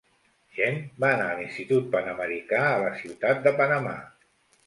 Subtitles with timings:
[0.53, 3.95] Chen va anar a l"Institut Panamericà a la Ciutat de Panamà.